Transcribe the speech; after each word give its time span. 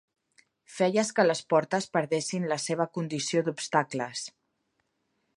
Feies 0.75 1.11
que 1.17 1.25
les 1.25 1.41
portes 1.53 1.87
perdessin 1.97 2.47
la 2.53 2.57
seva 2.63 2.87
condició 2.99 3.43
d'obstacles. 3.49 4.23